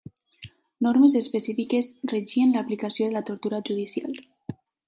Normes 0.85 1.17
específiques 1.19 1.91
regien 2.13 2.57
l'aplicació 2.57 3.11
de 3.11 3.19
la 3.19 3.25
tortura 3.31 3.63
judicial. 3.69 4.21